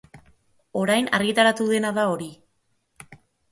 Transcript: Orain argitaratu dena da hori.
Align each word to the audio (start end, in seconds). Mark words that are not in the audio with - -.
Orain 0.83 1.09
argitaratu 1.19 1.69
dena 1.75 1.93
da 2.01 2.09
hori. 2.15 2.33